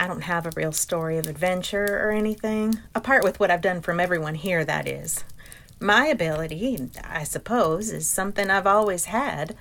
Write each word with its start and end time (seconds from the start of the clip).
I 0.00 0.06
don't 0.06 0.22
have 0.22 0.46
a 0.46 0.52
real 0.56 0.72
story 0.72 1.18
of 1.18 1.26
adventure 1.26 1.84
or 1.84 2.12
anything, 2.12 2.78
apart 2.94 3.24
with 3.24 3.40
what 3.40 3.50
I've 3.50 3.60
done 3.60 3.82
from 3.82 3.98
everyone 3.98 4.36
here, 4.36 4.64
that 4.64 4.86
is. 4.86 5.24
My 5.80 6.06
ability, 6.06 6.88
I 7.02 7.24
suppose, 7.24 7.90
is 7.90 8.08
something 8.08 8.48
I've 8.48 8.66
always 8.66 9.06
had, 9.06 9.56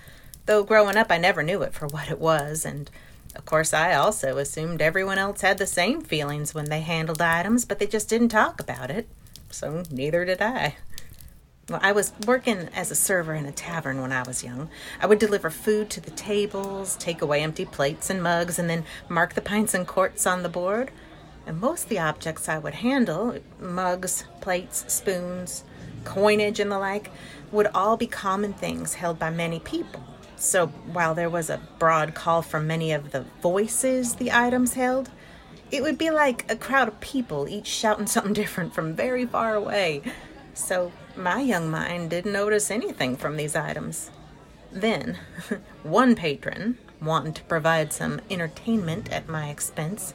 though 0.45 0.63
growing 0.63 0.95
up 0.95 1.11
I 1.11 1.17
never 1.17 1.41
knew 1.41 1.63
it 1.63 1.73
for 1.73 1.87
what 1.87 2.09
it 2.09 2.19
was, 2.19 2.65
and 2.65 2.89
of 3.37 3.45
course 3.45 3.73
I 3.73 3.93
also 3.93 4.37
assumed 4.37 4.81
everyone 4.81 5.17
else 5.17 5.41
had 5.41 5.57
the 5.57 5.67
same 5.67 6.01
feelings 6.01 6.53
when 6.53 6.65
they 6.65 6.81
handled 6.81 7.21
items, 7.21 7.65
but 7.65 7.79
they 7.79 7.87
just 7.87 8.09
didn't 8.09 8.29
talk 8.29 8.59
about 8.59 8.89
it, 8.89 9.07
so 9.49 9.83
neither 9.91 10.25
did 10.25 10.41
I. 10.41 10.75
Well, 11.69 11.79
I 11.83 11.91
was 11.91 12.13
working 12.25 12.69
as 12.73 12.91
a 12.91 12.95
server 12.95 13.33
in 13.33 13.45
a 13.45 13.51
tavern 13.51 14.01
when 14.01 14.13
I 14.13 14.23
was 14.23 14.43
young. 14.43 14.69
I 15.01 15.05
would 15.05 15.19
deliver 15.19 15.49
food 15.49 15.89
to 15.91 16.01
the 16.01 16.11
tables, 16.11 16.95
take 16.95 17.21
away 17.21 17.43
empty 17.43 17.65
plates 17.65 18.09
and 18.09 18.23
mugs, 18.23 18.57
and 18.57 18.69
then 18.69 18.85
mark 19.09 19.33
the 19.33 19.41
pints 19.41 19.73
and 19.73 19.85
quarts 19.85 20.25
on 20.25 20.43
the 20.43 20.49
board. 20.49 20.91
And 21.45 21.59
most 21.59 21.83
of 21.83 21.89
the 21.89 21.99
objects 21.99 22.47
I 22.47 22.57
would 22.57 22.75
handle 22.75 23.37
mugs, 23.59 24.23
plates, 24.39 24.85
spoons, 24.87 25.65
coinage, 26.05 26.61
and 26.61 26.71
the 26.71 26.79
like 26.79 27.11
would 27.51 27.67
all 27.73 27.97
be 27.97 28.07
common 28.07 28.53
things 28.53 28.93
held 28.93 29.19
by 29.19 29.29
many 29.29 29.59
people. 29.59 30.03
So 30.37 30.67
while 30.67 31.15
there 31.15 31.29
was 31.29 31.49
a 31.49 31.61
broad 31.79 32.13
call 32.13 32.41
from 32.41 32.67
many 32.67 32.91
of 32.91 33.11
the 33.11 33.25
voices 33.41 34.15
the 34.15 34.31
items 34.31 34.73
held, 34.73 35.09
it 35.71 35.81
would 35.81 35.97
be 35.97 36.11
like 36.11 36.49
a 36.49 36.55
crowd 36.55 36.87
of 36.87 36.99
people, 36.99 37.49
each 37.49 37.67
shouting 37.67 38.07
something 38.07 38.33
different 38.33 38.73
from 38.73 38.93
very 38.93 39.25
far 39.25 39.55
away. 39.55 40.03
So 40.53 40.91
my 41.15 41.41
young 41.41 41.69
mind 41.69 42.11
didn't 42.11 42.33
notice 42.33 42.71
anything 42.71 43.17
from 43.17 43.35
these 43.35 43.55
items. 43.55 44.11
Then, 44.71 45.17
one 45.83 46.15
patron, 46.15 46.77
wanting 47.01 47.33
to 47.33 47.43
provide 47.43 47.91
some 47.91 48.21
entertainment 48.29 49.11
at 49.11 49.27
my 49.27 49.49
expense, 49.49 50.13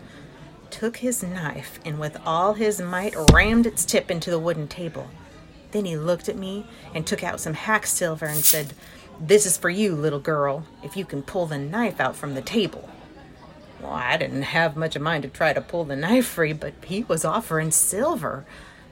took 0.71 0.99
his 0.99 1.23
knife 1.23 1.81
and 1.85 1.99
with 1.99 2.17
all 2.25 2.55
his 2.55 2.81
might 2.81 3.15
rammed 3.33 3.67
its 3.67 3.85
tip 3.85 4.11
into 4.11 4.31
the 4.31 4.39
wooden 4.39 4.69
table. 4.69 5.09
Then 5.73 5.85
he 5.85 5.97
looked 5.97 6.29
at 6.29 6.37
me 6.37 6.67
and 6.95 7.07
took 7.07 7.25
out 7.25 7.41
some 7.41 7.55
hack 7.55 7.87
silver 7.87 8.27
and 8.27 8.45
said, 8.45 8.75
This 9.25 9.47
is 9.47 9.57
for 9.57 9.71
you, 9.71 9.95
little 9.95 10.19
girl, 10.19 10.67
if 10.83 10.97
you 10.97 11.05
can 11.05 11.23
pull 11.23 11.47
the 11.47 11.57
knife 11.57 12.01
out 12.01 12.17
from 12.17 12.35
the 12.35 12.43
table. 12.43 12.91
Well, 13.81 13.93
I 13.93 14.17
didn't 14.17 14.43
have 14.43 14.77
much 14.77 14.97
of 14.97 15.03
mind 15.03 15.23
to 15.23 15.29
try 15.29 15.53
to 15.53 15.61
pull 15.61 15.85
the 15.85 15.95
knife 15.95 16.27
free, 16.27 16.53
but 16.53 16.75
he 16.85 17.05
was 17.05 17.25
offering 17.25 17.71
silver. 17.71 18.45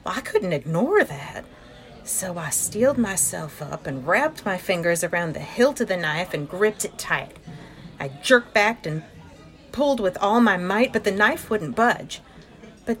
Well, 0.05 0.13
I 0.15 0.21
couldn't 0.21 0.53
ignore 0.53 1.03
that. 1.03 1.43
So 2.05 2.37
I 2.37 2.49
steeled 2.49 2.97
myself 2.97 3.61
up 3.61 3.85
and 3.85 4.07
wrapped 4.07 4.45
my 4.45 4.57
fingers 4.57 5.03
around 5.03 5.33
the 5.33 5.41
hilt 5.41 5.81
of 5.81 5.89
the 5.89 5.97
knife 5.97 6.33
and 6.33 6.49
gripped 6.49 6.85
it 6.85 6.97
tight. 6.97 7.35
I 7.99 8.07
jerked 8.07 8.53
back 8.53 8.85
and 8.85 9.03
pulled 9.73 9.99
with 9.99 10.17
all 10.19 10.39
my 10.39 10.55
might, 10.55 10.93
but 10.93 11.03
the 11.03 11.11
knife 11.11 11.49
wouldn't 11.49 11.75
budge. 11.75 12.21
But 12.85 12.99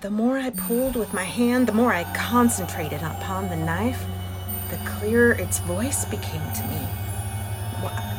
the 0.00 0.10
more 0.10 0.38
I 0.38 0.50
pulled 0.50 0.94
with 0.94 1.12
my 1.12 1.24
hand, 1.24 1.66
the 1.66 1.72
more 1.72 1.92
I 1.92 2.04
concentrated 2.14 3.02
upon 3.02 3.48
the 3.48 3.56
knife, 3.56 4.04
the 4.70 4.76
clearer 4.84 5.32
its 5.32 5.58
voice 5.60 6.04
became 6.04 6.42
to 6.52 6.62
me. 6.64 6.88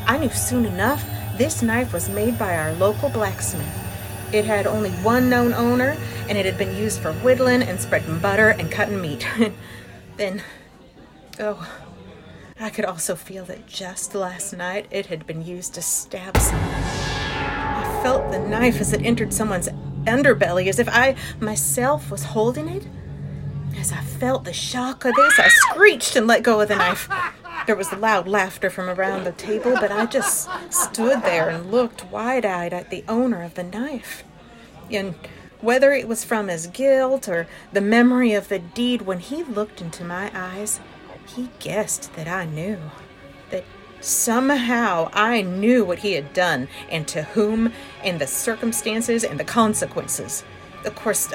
I 0.05 0.17
knew 0.17 0.29
soon 0.29 0.65
enough 0.65 1.03
this 1.37 1.61
knife 1.61 1.93
was 1.93 2.09
made 2.09 2.39
by 2.39 2.57
our 2.57 2.73
local 2.73 3.09
blacksmith. 3.09 3.67
It 4.31 4.45
had 4.45 4.67
only 4.67 4.91
one 4.91 5.29
known 5.29 5.53
owner, 5.53 5.95
and 6.27 6.37
it 6.37 6.45
had 6.45 6.57
been 6.57 6.75
used 6.75 6.99
for 6.99 7.13
whittling 7.13 7.61
and 7.61 7.79
spreading 7.79 8.19
butter 8.19 8.49
and 8.49 8.71
cutting 8.71 9.01
meat. 9.01 9.27
then, 10.17 10.41
oh, 11.39 11.69
I 12.59 12.69
could 12.69 12.85
also 12.85 13.15
feel 13.15 13.45
that 13.45 13.67
just 13.67 14.15
last 14.15 14.51
night 14.53 14.87
it 14.91 15.05
had 15.05 15.27
been 15.27 15.45
used 15.45 15.75
to 15.75 15.81
stab 15.81 16.37
someone. 16.37 16.73
I 16.73 17.99
felt 18.03 18.31
the 18.31 18.39
knife 18.39 18.81
as 18.81 18.93
it 18.93 19.01
entered 19.03 19.33
someone's 19.33 19.69
underbelly, 20.05 20.67
as 20.67 20.79
if 20.79 20.89
I 20.89 21.15
myself 21.39 22.09
was 22.09 22.23
holding 22.23 22.67
it. 22.67 22.87
As 23.79 23.91
I 23.91 24.01
felt 24.01 24.43
the 24.43 24.53
shock 24.53 25.05
of 25.05 25.13
this, 25.15 25.39
I 25.39 25.47
screeched 25.49 26.15
and 26.15 26.25
let 26.25 26.43
go 26.43 26.59
of 26.61 26.67
the 26.67 26.75
knife. 26.75 27.07
There 27.67 27.75
was 27.75 27.93
loud 27.93 28.27
laughter 28.27 28.69
from 28.69 28.89
around 28.89 29.23
the 29.23 29.31
table, 29.33 29.75
but 29.79 29.91
I 29.91 30.05
just 30.07 30.49
stood 30.69 31.21
there 31.21 31.49
and 31.49 31.71
looked 31.71 32.05
wide 32.11 32.45
eyed 32.45 32.73
at 32.73 32.89
the 32.89 33.03
owner 33.07 33.43
of 33.43 33.53
the 33.53 33.63
knife. 33.63 34.23
And 34.89 35.15
whether 35.61 35.91
it 35.93 36.07
was 36.07 36.23
from 36.23 36.47
his 36.47 36.67
guilt 36.67 37.27
or 37.27 37.47
the 37.71 37.81
memory 37.81 38.33
of 38.33 38.47
the 38.47 38.59
deed, 38.59 39.03
when 39.03 39.19
he 39.19 39.43
looked 39.43 39.81
into 39.81 40.03
my 40.03 40.31
eyes, 40.33 40.79
he 41.27 41.49
guessed 41.59 42.13
that 42.15 42.27
I 42.27 42.45
knew. 42.45 42.79
That 43.51 43.65
somehow 44.01 45.09
I 45.13 45.41
knew 45.41 45.85
what 45.85 45.99
he 45.99 46.13
had 46.13 46.33
done 46.33 46.67
and 46.89 47.07
to 47.09 47.23
whom, 47.23 47.73
and 48.03 48.19
the 48.19 48.27
circumstances 48.27 49.23
and 49.23 49.39
the 49.39 49.43
consequences. 49.43 50.43
Of 50.83 50.95
course, 50.95 51.27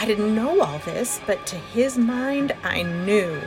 I 0.00 0.06
didn't 0.06 0.34
know 0.34 0.60
all 0.60 0.78
this, 0.80 1.20
but 1.26 1.44
to 1.48 1.56
his 1.56 1.98
mind, 1.98 2.54
I 2.62 2.82
knew. 2.82 3.40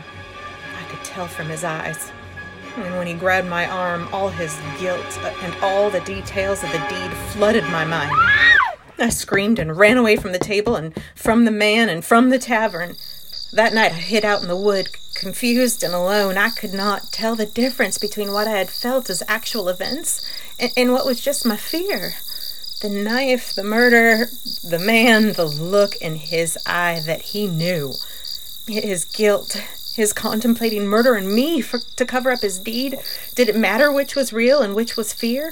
I 0.78 0.84
could 0.90 1.04
tell 1.06 1.28
from 1.28 1.48
his 1.48 1.64
eyes. 1.64 2.12
And 2.76 2.98
when 2.98 3.08
he 3.08 3.14
grabbed 3.14 3.48
my 3.48 3.66
arm, 3.66 4.10
all 4.12 4.30
his 4.30 4.58
guilt 4.78 5.18
and 5.44 5.56
all 5.64 5.90
the 5.90 6.02
details 6.02 6.62
of 6.62 6.72
the 6.72 6.86
deed 6.90 7.12
flooded 7.32 7.64
my 7.66 7.86
mind. 7.86 8.12
I 9.00 9.10
screamed 9.10 9.60
and 9.60 9.78
ran 9.78 9.98
away 9.98 10.18
from 10.18 10.34
the 10.34 10.40
table 10.40 10.76
and 10.76 10.94
from 11.16 11.46
the 11.46 11.52
man 11.52 11.88
and 11.88 12.04
from 12.04 12.30
the 12.30 12.40
tavern. 12.40 12.96
That 13.54 13.74
night 13.74 13.94
I 13.94 13.96
hid 13.96 14.26
out 14.26 14.42
in 14.42 14.48
the 14.48 14.56
wood, 14.56 14.90
confused 15.16 15.84
and 15.84 15.94
alone. 15.94 16.38
I 16.38 16.50
could 16.50 16.74
not 16.74 17.12
tell 17.12 17.36
the 17.36 17.46
difference 17.46 17.98
between 17.98 18.32
what 18.34 18.48
I 18.48 18.52
had 18.52 18.70
felt 18.70 19.10
as 19.10 19.24
actual 19.28 19.70
events 19.70 20.30
and, 20.60 20.72
and 20.76 20.92
what 20.92 21.06
was 21.06 21.22
just 21.22 21.46
my 21.46 21.58
fear. 21.58 22.14
The 22.82 22.90
knife, 22.90 23.54
the 23.54 23.64
murder, 23.64 24.26
the 24.68 24.80
man, 24.80 25.34
the 25.34 25.46
look 25.46 25.96
in 25.98 26.16
his 26.16 26.58
eye 26.66 27.00
that 27.06 27.22
he 27.22 27.46
knew. 27.46 27.94
His 28.68 29.06
guilt, 29.06 29.52
his 29.96 30.14
contemplating 30.14 30.88
murdering 30.88 31.36
me 31.36 31.62
for, 31.62 31.78
to 31.98 32.06
cover 32.08 32.32
up 32.32 32.40
his 32.40 32.58
deed. 32.58 32.98
Did 33.36 33.50
it 33.50 33.56
matter 33.56 33.92
which 33.92 34.16
was 34.16 34.34
real 34.34 34.64
and 34.64 34.74
which 34.74 34.98
was 34.98 35.14
fear? 35.14 35.52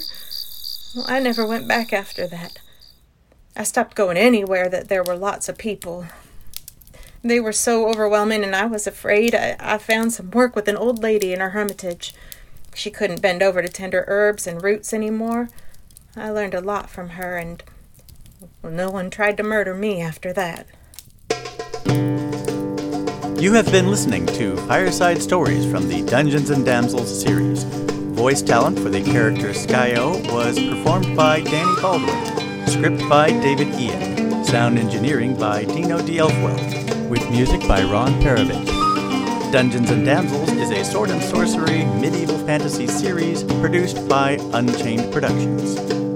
Well, 0.95 1.05
I 1.07 1.19
never 1.19 1.45
went 1.45 1.67
back 1.67 1.93
after 1.93 2.25
that. 2.25 2.57
I 3.55 3.61
stopped 3.61 3.95
going 3.95 4.17
anywhere 4.17 4.67
that 4.67 4.87
there 4.87 5.03
were 5.03 5.15
lots 5.15 5.47
of 5.47 5.59
people. 5.59 6.07
They 7.23 7.39
were 7.39 7.53
so 7.53 7.89
overwhelming, 7.89 8.43
and 8.43 8.55
I 8.55 8.65
was 8.65 8.87
afraid. 8.87 9.35
I, 9.35 9.55
I 9.59 9.77
found 9.77 10.13
some 10.13 10.31
work 10.31 10.55
with 10.55 10.67
an 10.67 10.77
old 10.77 11.03
lady 11.03 11.31
in 11.31 11.41
her 11.41 11.51
hermitage. 11.51 12.11
She 12.73 12.89
couldn't 12.89 13.21
bend 13.21 13.43
over 13.43 13.61
to 13.61 13.69
tender 13.69 14.03
herbs 14.07 14.47
and 14.47 14.63
roots 14.63 14.93
any 14.93 15.11
more. 15.11 15.49
I 16.15 16.29
learned 16.31 16.53
a 16.53 16.61
lot 16.61 16.89
from 16.89 17.09
her, 17.09 17.37
and 17.37 17.63
well, 18.61 18.71
no 18.71 18.89
one 18.89 19.09
tried 19.09 19.37
to 19.37 19.43
murder 19.43 19.73
me 19.73 20.01
after 20.01 20.33
that. 20.33 20.67
You 23.39 23.53
have 23.53 23.71
been 23.71 23.89
listening 23.89 24.25
to 24.27 24.57
Fireside 24.67 25.21
Stories 25.21 25.69
from 25.71 25.87
the 25.87 26.01
Dungeons 26.03 26.49
and 26.49 26.65
Damsels 26.65 27.21
series. 27.21 27.63
Voice 27.63 28.41
talent 28.41 28.79
for 28.79 28.89
the 28.89 29.01
character 29.01 29.53
Skeyo 29.53 30.21
was 30.33 30.59
performed 30.59 31.15
by 31.15 31.41
Dani 31.41 31.81
Baldwin. 31.81 32.67
Script 32.67 33.07
by 33.07 33.29
David 33.29 33.73
Ian. 33.79 34.43
Sound 34.43 34.77
engineering 34.77 35.37
by 35.37 35.63
Dino 35.63 36.01
De 36.01 36.17
Aelfweald. 36.17 37.09
With 37.09 37.29
music 37.31 37.61
by 37.61 37.81
Ron 37.83 38.11
Perovich. 38.21 38.78
Dungeons 39.51 39.89
and 39.89 40.05
Damsels 40.05 40.51
is 40.51 40.69
a 40.69 40.85
sword 40.85 41.09
and 41.09 41.21
sorcery 41.23 41.83
medieval 41.83 42.37
fantasy 42.45 42.85
series 42.85 43.43
produced 43.43 44.07
by 44.07 44.33
Unchained 44.53 45.11
Productions. 45.11 46.08